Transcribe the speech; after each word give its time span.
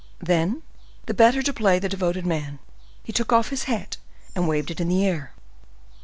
Then, 0.17 0.63
the 1.05 1.13
better 1.13 1.43
to 1.43 1.53
play 1.53 1.77
the 1.77 1.87
devoted 1.87 2.25
man, 2.25 2.57
he 3.03 3.13
took 3.13 3.31
off 3.31 3.49
his 3.51 3.65
hat 3.65 3.97
and 4.35 4.47
waved 4.47 4.71
it 4.71 4.81
in 4.81 4.87
the 4.89 5.05
air. 5.05 5.31